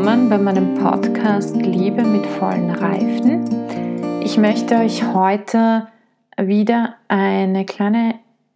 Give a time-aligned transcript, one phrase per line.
[0.00, 4.22] willkommen bei meinem Podcast Liebe mit vollen Reifen.
[4.22, 5.88] Ich möchte euch heute
[6.38, 8.14] wieder eine kleine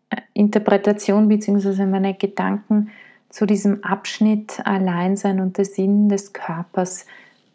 [0.09, 1.85] äh, Interpretation bzw.
[1.85, 2.89] meine Gedanken
[3.29, 7.05] zu diesem Abschnitt Alleinsein und der Sinn des Körpers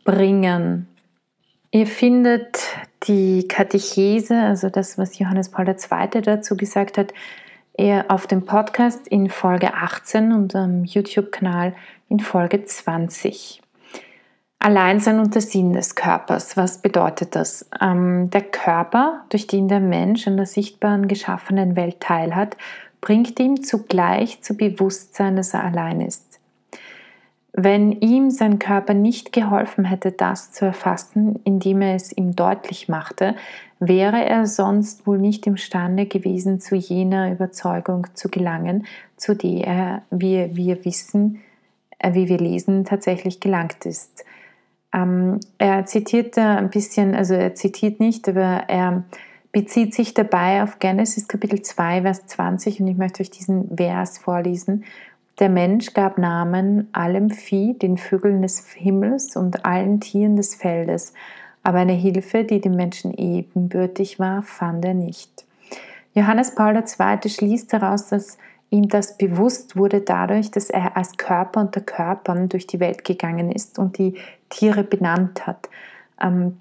[0.04, 0.88] bringen.
[1.71, 2.60] Ihr findet
[3.08, 6.21] die Katechese, also das, was Johannes Paul II.
[6.21, 7.12] dazu gesagt hat,
[8.08, 11.74] auf dem Podcast in Folge 18 und am YouTube-Kanal
[12.08, 13.63] in Folge 20.
[14.62, 16.58] Alleinsein und der Sinn des Körpers.
[16.58, 17.70] Was bedeutet das?
[17.80, 22.58] Ähm, der Körper, durch den der Mensch an der sichtbaren geschaffenen Welt teilhat,
[22.99, 26.41] bringt ihm zugleich zu Bewusstsein, dass er allein ist.
[27.54, 32.90] Wenn ihm sein Körper nicht geholfen hätte, das zu erfassen, indem er es ihm deutlich
[32.90, 33.35] machte,
[33.80, 40.02] wäre er sonst wohl nicht imstande gewesen, zu jener Überzeugung zu gelangen, zu der er,
[40.12, 41.41] wie wir wissen,
[41.98, 44.26] äh, wie wir lesen, tatsächlich gelangt ist.
[44.93, 49.04] Ähm, er zitiert da ein bisschen, also er zitiert nicht, aber er
[49.51, 54.18] bezieht sich dabei auf Genesis Kapitel 2, Vers 20 und ich möchte euch diesen Vers
[54.18, 54.84] vorlesen.
[55.40, 61.13] Der Mensch gab Namen allem Vieh, den Vögeln des Himmels und allen Tieren des Feldes,
[61.63, 65.46] aber eine Hilfe, die dem Menschen ebenbürtig war, fand er nicht.
[66.13, 67.29] Johannes Paul II.
[67.29, 68.38] schließt daraus, dass
[68.69, 73.51] ihm das bewusst wurde dadurch, dass er als Körper unter Körpern durch die Welt gegangen
[73.51, 74.16] ist und die
[74.50, 75.69] Tiere benannt hat.
[76.22, 76.58] Ähm,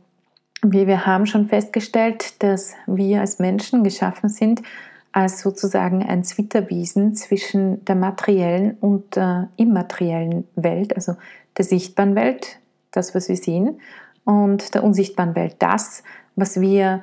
[0.63, 4.63] wir haben schon festgestellt, dass wir als Menschen geschaffen sind
[5.13, 11.17] als sozusagen ein Zwitterwiesen zwischen der materiellen und der immateriellen Welt, also
[11.57, 13.81] der sichtbaren Welt, das, was wir sehen,
[14.25, 16.03] und der unsichtbaren Welt, das,
[16.37, 17.03] was wir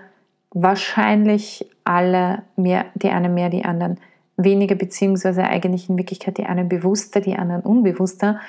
[0.51, 3.99] wahrscheinlich alle mehr, die einen mehr, die anderen
[4.37, 8.39] weniger, beziehungsweise eigentlich in Wirklichkeit die einen bewusster, die anderen unbewusster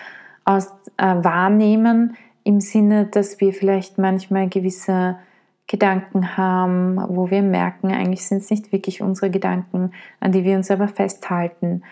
[0.45, 5.19] aus, äh, wahrnehmen, im Sinne, dass wir vielleicht manchmal gewisse
[5.67, 9.91] Gedanken haben, wo wir merken, eigentlich sind es nicht wirklich unsere Gedanken,
[10.21, 11.83] an die wir uns aber festhalten.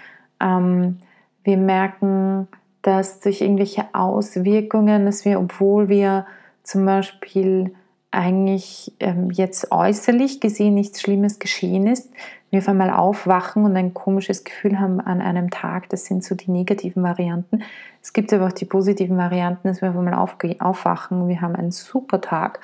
[0.41, 0.99] Ähm,
[1.43, 2.47] wir merken,
[2.83, 6.25] dass durch irgendwelche Auswirkungen, dass wir, obwohl wir
[6.63, 7.75] zum Beispiel
[8.13, 12.13] eigentlich ähm, jetzt äußerlich gesehen nichts Schlimmes geschehen ist,
[12.55, 15.89] wir auf einmal aufwachen und ein komisches Gefühl haben an einem Tag.
[15.91, 17.63] Das sind so die negativen Varianten.
[18.03, 21.29] Es gibt aber auch die positiven Varianten, dass wir auf einmal aufwachen.
[21.29, 22.61] Wir haben einen super Tag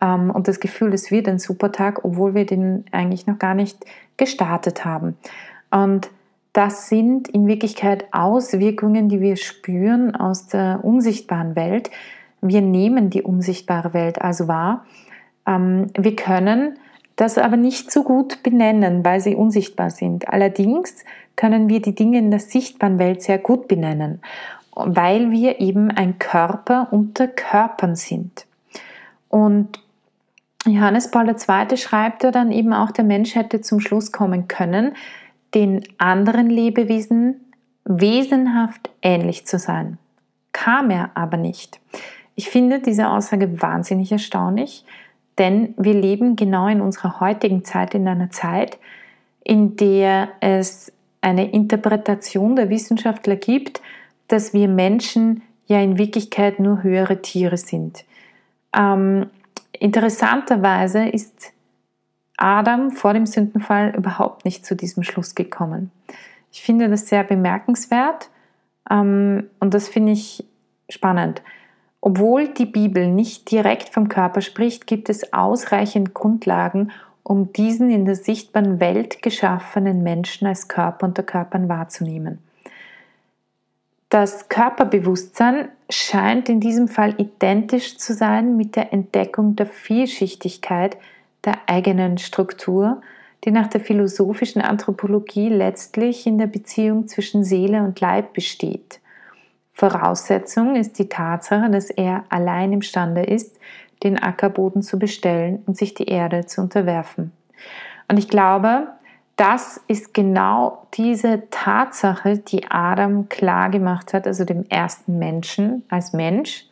[0.00, 3.54] ähm, und das Gefühl, es wird ein super Tag, obwohl wir den eigentlich noch gar
[3.54, 3.84] nicht
[4.16, 5.16] gestartet haben.
[5.70, 6.10] Und
[6.52, 11.90] das sind in Wirklichkeit Auswirkungen, die wir spüren aus der unsichtbaren Welt.
[12.40, 14.84] Wir nehmen die unsichtbare Welt also wahr.
[15.46, 16.78] Ähm, wir können
[17.16, 20.28] das aber nicht so gut benennen, weil sie unsichtbar sind.
[20.28, 21.04] Allerdings
[21.36, 24.20] können wir die Dinge in der sichtbaren Welt sehr gut benennen,
[24.74, 28.46] weil wir eben ein Körper unter Körpern sind.
[29.28, 29.80] Und
[30.66, 31.76] Johannes Paul II.
[31.76, 34.94] schreibt ja dann eben auch, der Mensch hätte zum Schluss kommen können,
[35.54, 37.52] den anderen Lebewesen
[37.84, 39.98] wesenhaft ähnlich zu sein.
[40.52, 41.80] Kam er aber nicht.
[42.34, 44.84] Ich finde diese Aussage wahnsinnig erstaunlich,
[45.38, 48.78] denn wir leben genau in unserer heutigen Zeit in einer Zeit,
[49.42, 53.80] in der es eine Interpretation der Wissenschaftler gibt,
[54.28, 58.04] dass wir Menschen ja in Wirklichkeit nur höhere Tiere sind.
[58.76, 59.30] Ähm,
[59.72, 61.52] interessanterweise ist
[62.36, 65.90] Adam vor dem Sündenfall überhaupt nicht zu diesem Schluss gekommen.
[66.52, 68.28] Ich finde das sehr bemerkenswert
[68.90, 70.44] ähm, und das finde ich
[70.88, 71.42] spannend.
[72.06, 76.92] Obwohl die Bibel nicht direkt vom Körper spricht, gibt es ausreichend Grundlagen,
[77.22, 82.40] um diesen in der sichtbaren Welt geschaffenen Menschen als Körper unter Körpern wahrzunehmen.
[84.10, 90.98] Das Körperbewusstsein scheint in diesem Fall identisch zu sein mit der Entdeckung der Vielschichtigkeit
[91.46, 93.00] der eigenen Struktur,
[93.46, 99.00] die nach der philosophischen Anthropologie letztlich in der Beziehung zwischen Seele und Leib besteht.
[99.74, 103.58] Voraussetzung ist die Tatsache, dass er allein imstande ist,
[104.04, 107.32] den Ackerboden zu bestellen und sich die Erde zu unterwerfen.
[108.08, 108.86] Und ich glaube,
[109.36, 116.12] das ist genau diese Tatsache, die Adam klar gemacht hat, also dem ersten Menschen als
[116.12, 116.66] Mensch,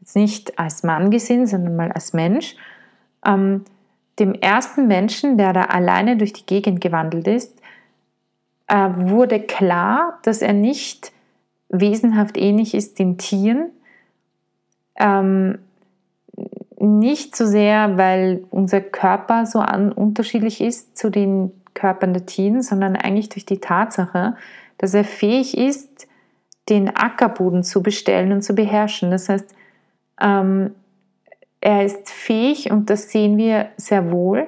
[0.00, 2.54] jetzt nicht als Mann gesehen, sondern mal als Mensch,
[3.26, 3.64] ähm,
[4.20, 7.60] dem ersten Menschen, der da alleine durch die Gegend gewandelt ist,
[8.68, 11.12] äh, wurde klar, dass er nicht
[11.68, 13.70] wesenhaft ähnlich ist den Tieren.
[14.96, 15.58] Ähm,
[16.80, 22.62] nicht so sehr, weil unser Körper so an, unterschiedlich ist zu den Körpern der Tieren,
[22.62, 24.36] sondern eigentlich durch die Tatsache,
[24.78, 26.06] dass er fähig ist,
[26.68, 29.10] den Ackerboden zu bestellen und zu beherrschen.
[29.10, 29.54] Das heißt,
[30.20, 30.74] ähm,
[31.60, 34.46] er ist fähig und das sehen wir sehr wohl.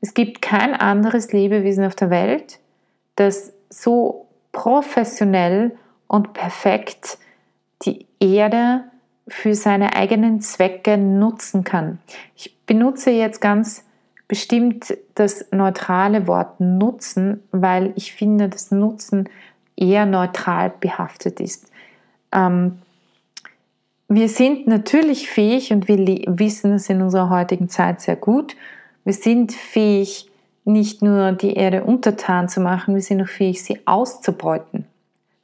[0.00, 2.60] Es gibt kein anderes Lebewesen auf der Welt,
[3.16, 5.76] das so professionell
[6.08, 7.18] und perfekt
[7.82, 8.84] die Erde
[9.28, 11.98] für seine eigenen Zwecke nutzen kann.
[12.34, 13.84] Ich benutze jetzt ganz
[14.26, 19.28] bestimmt das neutrale Wort nutzen, weil ich finde, dass Nutzen
[19.76, 21.70] eher neutral behaftet ist.
[22.32, 22.78] Ähm,
[24.08, 28.56] wir sind natürlich fähig und wir wissen es in unserer heutigen Zeit sehr gut.
[29.04, 30.30] Wir sind fähig,
[30.64, 34.86] nicht nur die Erde untertan zu machen, wir sind auch fähig, sie auszubeuten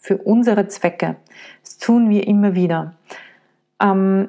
[0.04, 1.16] für unsere Zwecke.
[1.62, 2.94] Das tun wir immer wieder.
[3.80, 4.28] Ähm,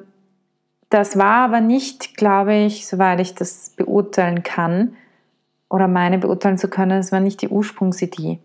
[0.88, 4.96] das war aber nicht, glaube ich, soweit ich das beurteilen kann
[5.68, 8.38] oder meine beurteilen zu können, es war nicht die Ursprungsidee.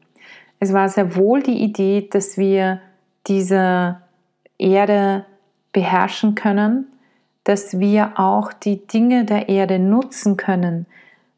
[0.59, 2.81] Es war sehr wohl die Idee, dass wir
[3.27, 4.01] diese
[4.57, 5.25] Erde
[5.71, 6.87] beherrschen können,
[7.45, 10.85] dass wir auch die Dinge der Erde nutzen können.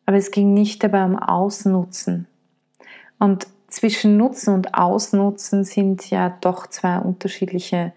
[0.08, 2.26] Aber es ging nicht dabei um Ausnutzen.
[3.20, 7.92] Und zwischen Nutzen und Ausnutzen sind ja doch zwei unterschiedliche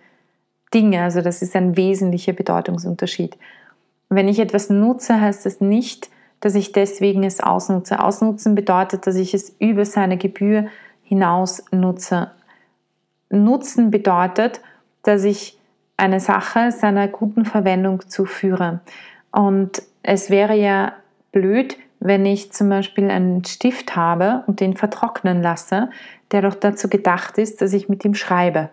[0.72, 1.02] Dinge.
[1.02, 3.36] Also das ist ein wesentlicher Bedeutungsunterschied.
[4.08, 8.02] Wenn ich etwas nutze, heißt das nicht, dass ich deswegen es ausnutze.
[8.02, 10.66] Ausnutzen bedeutet, dass ich es über seine Gebühr
[11.02, 12.30] hinaus nutze.
[13.28, 14.60] Nutzen bedeutet,
[15.02, 15.58] dass ich
[15.96, 18.80] eine Sache seiner guten Verwendung zuführe.
[19.30, 20.94] Und es wäre ja
[21.32, 25.90] blöd, wenn ich zum Beispiel einen Stift habe und den vertrocknen lasse,
[26.30, 28.70] der doch dazu gedacht ist, dass ich mit ihm schreibe.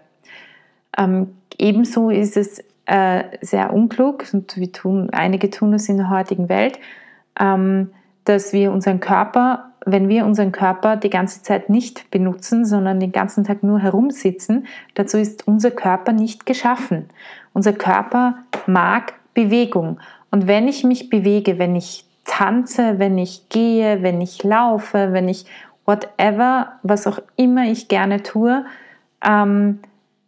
[0.98, 6.10] Ähm, ebenso ist es äh, sehr unklug, und wir tun, einige tun es in der
[6.10, 6.80] heutigen Welt,
[7.40, 7.90] ähm,
[8.26, 13.12] dass wir unseren Körper, wenn wir unseren Körper die ganze Zeit nicht benutzen, sondern den
[13.12, 17.10] ganzen Tag nur herumsitzen, dazu ist unser Körper nicht geschaffen.
[17.54, 20.00] Unser Körper mag Bewegung.
[20.32, 25.28] Und wenn ich mich bewege, wenn ich tanze, wenn ich gehe, wenn ich laufe, wenn
[25.28, 25.46] ich
[25.86, 28.66] whatever, was auch immer ich gerne tue,
[29.24, 29.80] ähm,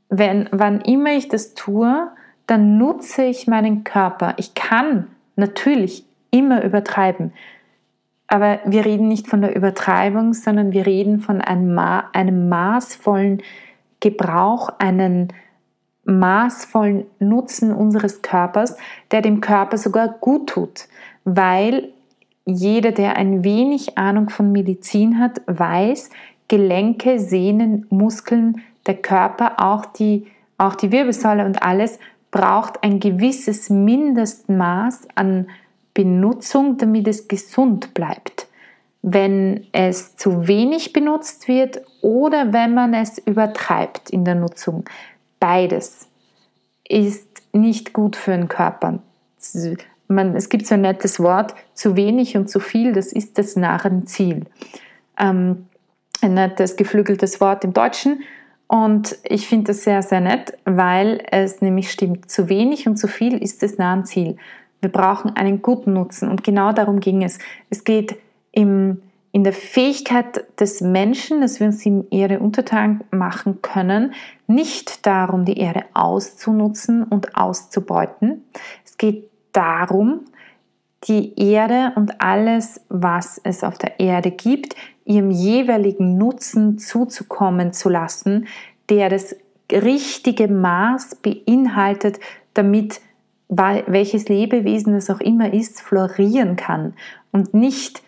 [0.10, 2.10] wenn, wann immer ich das tue,
[2.48, 4.34] dann nutze ich meinen Körper.
[4.38, 7.34] Ich kann natürlich immer übertreiben,
[8.28, 13.42] aber wir reden nicht von der Übertreibung, sondern wir reden von einem, Ma einem maßvollen
[14.00, 15.30] Gebrauch, einem
[16.06, 18.78] maßvollen Nutzen unseres Körpers,
[19.12, 20.88] der dem Körper sogar gut tut,
[21.26, 21.90] weil
[22.46, 26.12] jeder, der ein wenig Ahnung von Medizin hat, weiß,
[26.48, 30.28] Gelenke, Sehnen, Muskeln, der Körper, auch die,
[30.58, 32.00] auch die Wirbelsäule und alles
[32.30, 35.48] braucht ein gewisses Mindestmaß an
[35.94, 38.48] Benutzung, damit es gesund bleibt.
[39.02, 44.84] Wenn es zu wenig benutzt wird oder wenn man es übertreibt in der Nutzung,
[45.40, 46.08] beides
[46.88, 49.00] ist nicht gut für den Körper.
[50.08, 53.56] Man, es gibt so ein nettes Wort, zu wenig und zu viel, das ist das
[53.56, 54.46] Narrenziel.
[55.20, 55.68] Ähm,
[56.22, 58.24] ein nettes geflügeltes Wort im Deutschen,
[58.68, 63.08] und ich finde das sehr, sehr nett, weil es nämlich stimmt, zu wenig und zu
[63.08, 64.38] viel ist das nahe Ziel.
[64.82, 67.38] Wir brauchen einen guten Nutzen und genau darum ging es.
[67.70, 68.16] Es geht
[68.52, 69.02] im,
[69.32, 74.14] in der Fähigkeit des Menschen, dass wir uns ihm Ehre untertan machen können,
[74.48, 78.44] nicht darum, die Ehre auszunutzen und auszubeuten.
[78.84, 80.22] Es geht darum,
[81.08, 87.90] die Erde und alles, was es auf der Erde gibt, ihrem jeweiligen Nutzen zuzukommen zu
[87.90, 88.48] lassen,
[88.90, 89.36] der das
[89.72, 92.20] richtige Maß beinhaltet,
[92.54, 93.02] damit
[93.48, 96.94] welches Lebewesen es auch immer ist, florieren kann
[97.32, 98.02] und nicht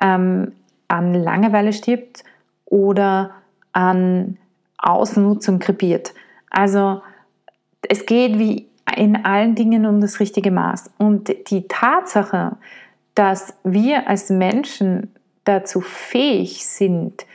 [0.00, 0.52] ähm,
[0.86, 2.22] an Langeweile stirbt
[2.66, 3.32] oder
[3.72, 4.38] an
[4.78, 6.14] Ausnutzung krepiert.
[6.50, 7.02] Also
[7.88, 10.90] es geht wie in allen Dingen um das richtige Maß.
[10.98, 12.56] Und die Tatsache,
[13.14, 15.12] dass wir als Menschen
[15.44, 17.26] dazu fähig sind,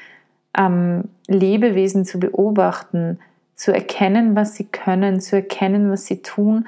[0.58, 3.20] ähm, Lebewesen zu beobachten,
[3.56, 6.68] zu erkennen, was sie können, zu erkennen, was sie tun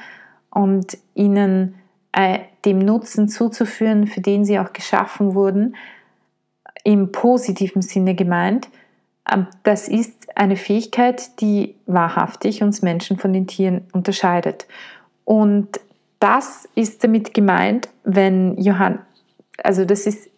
[0.50, 1.76] und ihnen
[2.12, 5.76] äh, dem Nutzen zuzuführen, für den sie auch geschaffen wurden,
[6.84, 8.68] im positiven Sinne gemeint,
[9.64, 14.66] das ist eine Fähigkeit, die wahrhaftig uns Menschen von den Tieren unterscheidet.
[15.26, 15.80] Und
[16.20, 19.00] das ist damit gemeint, wenn Johann,
[19.64, 20.30] also das ist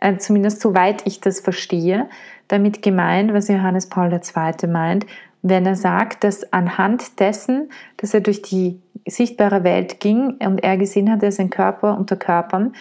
[0.00, 2.08] äh, zumindest soweit ich das verstehe,
[2.48, 4.68] damit gemeint, was Johannes Paul II.
[4.68, 5.06] meint,
[5.42, 10.76] wenn er sagt, dass anhand dessen, dass er durch die sichtbare Welt ging und er
[10.76, 12.74] gesehen hat, er ist ein Körper unter Körpern,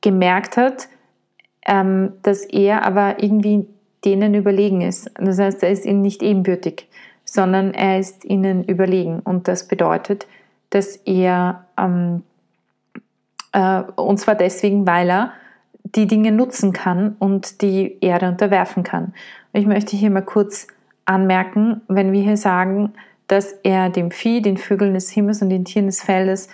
[0.00, 0.88] gemerkt hat,
[1.66, 3.68] ähm, dass er aber irgendwie
[4.04, 5.10] denen überlegen ist.
[5.14, 6.88] Das heißt, er ist ihnen nicht ebenbürtig,
[7.24, 9.20] sondern er ist ihnen überlegen.
[9.20, 10.26] Und das bedeutet,
[10.70, 12.22] dass er, ähm,
[13.52, 15.32] äh, und zwar deswegen, weil er
[15.84, 19.12] die Dinge nutzen kann und die Erde unterwerfen kann.
[19.52, 20.66] Ich möchte hier mal kurz
[21.04, 22.94] anmerken, wenn wir hier sagen,
[23.26, 26.48] dass er dem Vieh, den Vögeln des Himmels und den Tieren des Feldes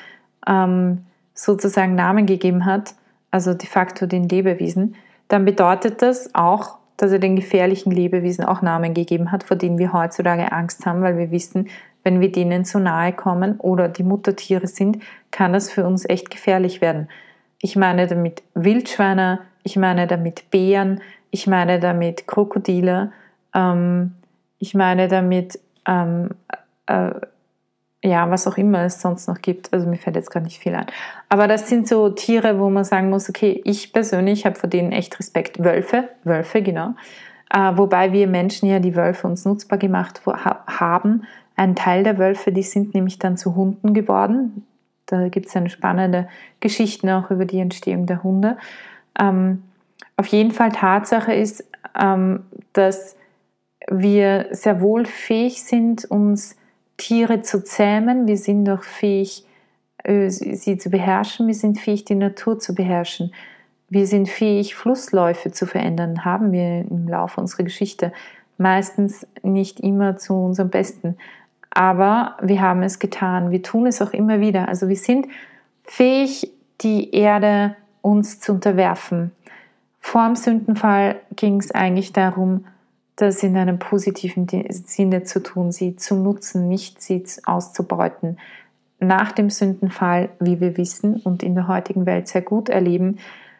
[0.46, 2.94] ähm, sozusagen Namen gegeben hat,
[3.30, 4.96] also de facto den Lebewesen,
[5.28, 9.78] dann bedeutet das auch, dass er den gefährlichen Lebewesen auch Namen gegeben hat, vor denen
[9.78, 11.68] wir heutzutage Angst haben, weil wir wissen,
[12.04, 14.98] wenn wir denen zu nahe kommen oder die Muttertiere sind,
[15.30, 17.08] kann das für uns echt gefährlich werden.
[17.60, 21.00] Ich meine damit Wildschweine, ich meine damit Bären,
[21.30, 23.12] ich meine damit Krokodile,
[23.54, 24.14] ähm,
[24.58, 26.30] ich meine damit ähm,
[26.86, 27.10] äh,
[28.04, 29.72] ja, was auch immer es sonst noch gibt.
[29.72, 30.86] Also mir fällt jetzt gar nicht viel ein.
[31.28, 34.92] Aber das sind so Tiere, wo man sagen muss, okay, ich persönlich habe vor denen
[34.92, 35.62] echt Respekt.
[35.62, 36.94] Wölfe, Wölfe, genau.
[37.50, 41.24] Äh, wobei wir Menschen ja die Wölfe uns nutzbar gemacht haben.
[41.56, 44.64] Ein Teil der Wölfe, die sind nämlich dann zu Hunden geworden.
[45.06, 46.28] Da gibt es eine spannende
[46.60, 48.58] Geschichte auch über die Entstehung der Hunde.
[49.18, 49.64] Ähm,
[50.16, 51.64] auf jeden Fall Tatsache ist,
[51.98, 53.16] ähm, dass
[53.90, 56.57] wir sehr wohl fähig sind, uns
[56.98, 58.26] Tiere zu zähmen.
[58.26, 59.46] Wir sind doch fähig,
[60.04, 61.46] äh, sie zu beherrschen.
[61.46, 63.32] Wir sind fähig, die Natur zu beherrschen.
[63.88, 66.26] Wir sind fähig, Flussläufe zu verändern.
[66.26, 68.12] Haben wir im Laufe unserer Geschichte
[68.58, 71.16] meistens nicht immer zu unserem Besten.
[71.70, 73.50] Aber wir haben es getan.
[73.50, 74.68] Wir tun es auch immer wieder.
[74.68, 75.28] Also wir sind
[75.84, 76.52] fähig,
[76.82, 79.32] die Erde uns zu unterwerfen.
[80.00, 82.64] Vor dem Sündenfall ging es eigentlich darum,
[83.18, 88.38] das in einem positiven Sinne zu tun, sie zu nutzen, nicht sie auszubeuten.
[89.00, 93.18] Nach dem Sündenfall, wie wir wissen und in der heutigen Welt sehr gut erleben,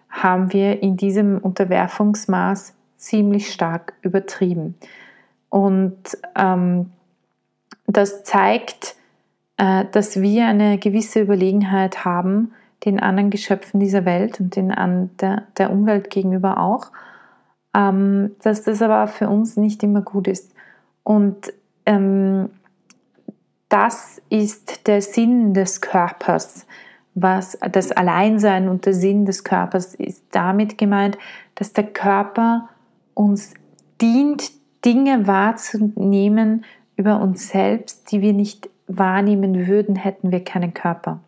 [0.09, 4.77] haben wir in diesem Unterwerfungsmaß ziemlich stark übertrieben.
[5.49, 5.97] Und
[6.37, 6.91] ähm,
[7.87, 8.95] das zeigt,
[9.57, 12.53] äh, dass wir eine gewisse Überlegenheit haben
[12.85, 16.93] den anderen Geschöpfen dieser Welt und den, an der, der Umwelt gegenüber auch
[17.79, 20.53] ähm, dass das aber für uns nicht immer gut ist.
[21.05, 21.53] Und
[21.87, 22.51] ähm,
[23.69, 26.67] das ist der Sinn des Körpers.
[27.15, 31.19] Was das Alleinsein und der Sinn des Körpers ist damit gemeint,
[31.55, 32.69] dass der Körper
[33.15, 33.55] uns
[34.01, 34.51] dient,
[34.85, 36.65] Dinge wahrzunehmen
[36.97, 41.21] über uns selbst, die wir nicht wahrnehmen würden, hätten wir keinen Körper.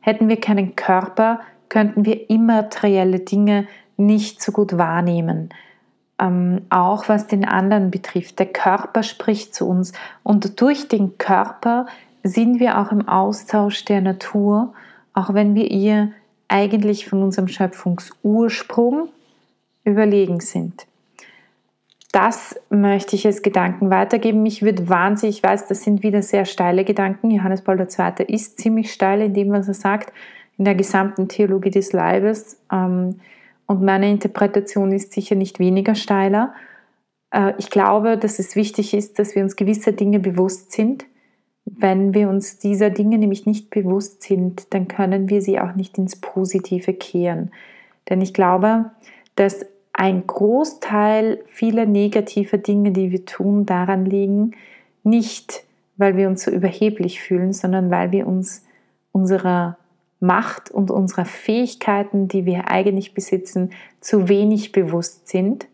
[0.00, 3.66] Hätten wir keinen Körper, könnten wir immaterielle Dinge
[3.96, 5.50] nicht so gut wahrnehmen
[6.18, 8.38] ähm, auch was den anderen betrifft.
[8.38, 11.86] Der Körper spricht zu uns und durch den Körper
[12.22, 14.74] sind wir auch im Austausch der Natur,
[15.14, 16.12] auch wenn wir ihr
[16.48, 19.08] eigentlich von unserem Schöpfungsursprung
[19.84, 20.86] überlegen sind.
[22.12, 24.42] Das möchte ich als Gedanken weitergeben.
[24.42, 27.30] Mich wird wahnsinnig, ich weiß, das sind wieder sehr steile Gedanken.
[27.30, 28.24] Johannes Paul II.
[28.26, 30.12] ist ziemlich steil in dem, was er sagt,
[30.56, 32.60] in der gesamten Theologie des Leibes.
[32.72, 33.20] Ähm,
[33.68, 36.54] und meine Interpretation ist sicher nicht weniger steiler.
[37.30, 41.04] Äh, ich glaube, dass es wichtig ist, dass wir uns gewisser Dinge bewusst sind.
[41.64, 45.98] Wenn wir uns dieser Dinge nämlich nicht bewusst sind, dann können wir sie auch nicht
[45.98, 47.52] ins Positive kehren.
[48.08, 48.90] Denn ich glaube,
[49.36, 54.52] dass ein Großteil vieler negativer Dinge, die wir tun, daran liegen,
[55.02, 55.64] nicht
[55.98, 58.64] weil wir uns so überheblich fühlen, sondern weil wir uns
[59.12, 59.76] unserer
[60.20, 63.70] Macht und unserer Fähigkeiten, die wir eigentlich besitzen,
[64.00, 65.68] zu wenig bewusst sind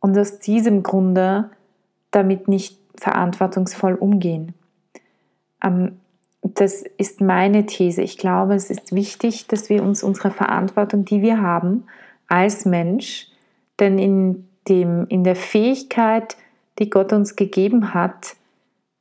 [0.00, 1.50] und aus diesem Grunde
[2.10, 4.54] damit nicht verantwortungsvoll umgehen.
[5.62, 5.98] Ähm,
[6.42, 8.02] das ist meine These.
[8.02, 11.84] Ich glaube, es ist wichtig, dass wir uns unserer Verantwortung, die wir haben
[12.28, 13.28] als Mensch,
[13.80, 16.36] denn in, dem, in der Fähigkeit,
[16.78, 18.36] die Gott uns gegeben hat,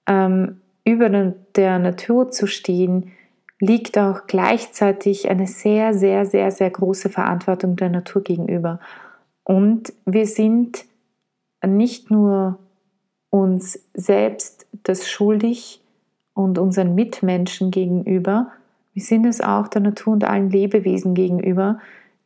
[0.08, 3.12] ähm, über der Natur zu stehen,
[3.60, 8.79] liegt auch gleichzeitig eine sehr, sehr, sehr, sehr große Verantwortung der Natur gegenüber.
[9.43, 10.86] Und wir sind
[11.65, 12.60] nicht nur
[13.29, 15.81] uns selbst das schuldig
[16.33, 18.51] und unseren Mitmenschen gegenüber,
[18.93, 21.79] wir sind es auch der Natur und allen Lebewesen gegenüber,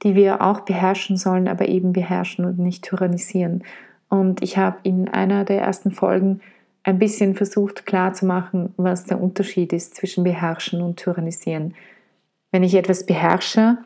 [0.04, 3.64] die wir auch beherrschen sollen, aber eben beherrschen und nicht tyrannisieren.
[4.10, 6.42] Und ich habe in einer der ersten Folgen
[6.88, 11.76] ein bisschen versucht klarzumachen, was der Unterschied ist zwischen beherrschen und tyrannisieren.
[12.50, 13.78] Wenn ich etwas beherrsche,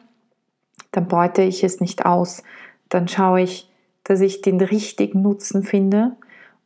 [0.91, 2.43] dann beute ich es nicht aus.
[2.89, 3.67] Dann schaue ich,
[4.03, 6.11] dass ich den richtigen Nutzen finde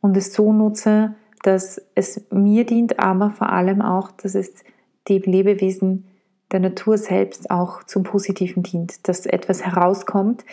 [0.02, 4.52] und es so nutze, dass es mir dient, aber vor allem auch, dass es
[5.08, 6.06] dem Lebewesen
[6.52, 10.44] der Natur selbst auch zum Positiven dient, dass etwas herauskommt,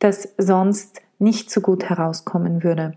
[0.00, 2.92] das sonst nicht so gut herauskommen würde.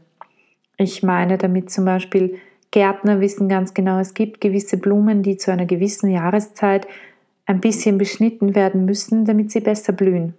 [0.77, 2.39] Ich meine damit zum Beispiel
[2.71, 6.87] Gärtner wissen ganz genau, es gibt gewisse Blumen, die zu einer gewissen Jahreszeit
[7.45, 10.33] ein bisschen beschnitten werden müssen, damit sie besser blühen.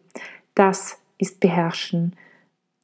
[0.54, 2.16] Das ist beherrschen.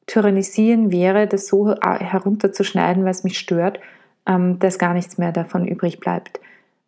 [0.05, 3.79] Tyrannisieren wäre, das so herunterzuschneiden, weil es mich stört,
[4.25, 6.39] ähm, dass gar nichts mehr davon übrig bleibt.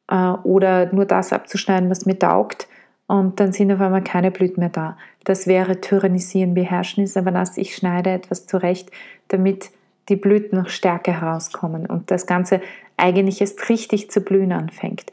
[0.10, 2.67] Äh, oder nur das abzuschneiden, was mir taugt,
[3.08, 4.98] und dann sind auf einmal keine Blüten mehr da.
[5.25, 8.89] Das wäre Tyrannisieren, Beherrschen ist aber das, ich schneide etwas zurecht,
[9.27, 9.72] damit
[10.10, 12.62] die Blüten noch stärker herauskommen und das Ganze
[12.98, 15.12] eigentlich erst richtig zu blühen anfängt.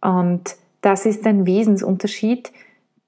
[0.00, 2.52] Und das ist ein Wesensunterschied,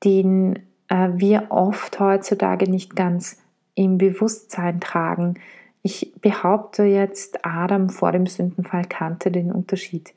[0.05, 0.59] den
[0.89, 3.39] äh, wir oft heutzutage nicht ganz
[3.75, 5.35] im Bewusstsein tragen.
[5.83, 10.13] Ich behaupte jetzt, Adam vor dem Sündenfall kannte den Unterschied.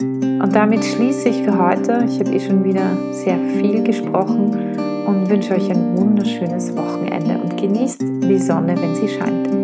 [0.00, 2.04] Und damit schließe ich für heute.
[2.08, 4.74] Ich habe eh schon wieder sehr viel gesprochen
[5.06, 9.63] und wünsche euch ein wunderschönes Wochenende und genießt die Sonne, wenn sie scheint.